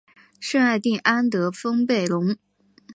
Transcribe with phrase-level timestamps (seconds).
[0.39, 2.35] 圣艾蒂安德丰贝隆。